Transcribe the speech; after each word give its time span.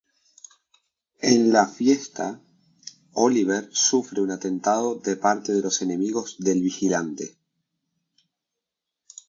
En 1.31 1.43
la 1.55 1.61
fiesta, 1.67 2.41
Oliver 3.13 3.69
sufre 3.71 4.19
un 4.19 4.31
atentado 4.31 4.95
de 4.95 5.15
parte 5.15 5.53
de 5.53 5.61
los 5.61 5.83
enemigos 5.83 6.37
del 6.39 6.59
Vigilante. 6.59 7.37